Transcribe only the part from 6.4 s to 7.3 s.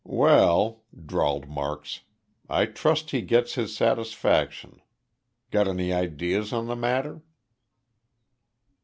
on the matter?"